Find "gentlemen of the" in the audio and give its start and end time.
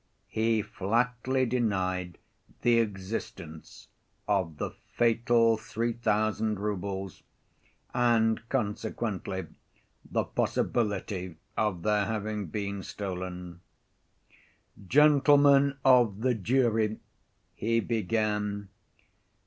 14.87-16.33